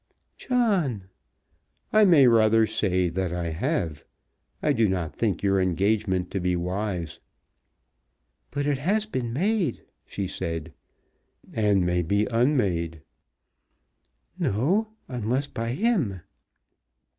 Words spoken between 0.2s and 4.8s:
"John!" "I may rather say that I have. I